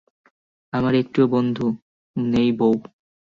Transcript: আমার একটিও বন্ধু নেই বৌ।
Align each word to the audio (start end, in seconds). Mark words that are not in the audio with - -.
আমার 0.73 0.93
একটিও 0.95 1.25
বন্ধু 1.27 1.65
নেই 2.15 2.49
বৌ। 2.51 2.71